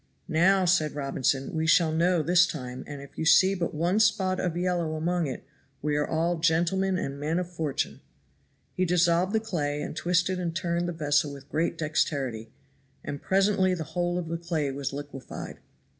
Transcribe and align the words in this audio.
"Now," 0.27 0.65
said 0.65 0.95
Robinson, 0.95 1.53
"we 1.53 1.67
shall 1.67 1.91
know 1.91 2.23
this 2.23 2.47
time, 2.47 2.83
and 2.87 3.03
if 3.03 3.19
you 3.19 3.23
see 3.23 3.53
but 3.53 3.71
one 3.75 3.99
spot 3.99 4.39
of 4.39 4.57
yellow 4.57 4.95
among 4.95 5.27
it, 5.27 5.43
we 5.83 5.95
are 5.95 6.07
all 6.07 6.39
gentlemen 6.39 6.97
and 6.97 7.19
men 7.19 7.37
of 7.37 7.51
fortune." 7.51 7.99
He 8.73 8.83
dissolved 8.83 9.31
the 9.31 9.39
clay, 9.39 9.79
and 9.83 9.95
twisted 9.95 10.39
and 10.39 10.55
turned 10.55 10.87
the 10.87 10.91
vessel 10.91 11.31
with 11.31 11.49
great 11.49 11.77
dexterity, 11.77 12.49
and 13.03 13.21
presently 13.21 13.75
the 13.75 13.83
whole 13.93 14.17
of 14.17 14.27
the 14.27 14.39
clay 14.39 14.71
was 14.71 14.91
liquefied. 14.91 15.59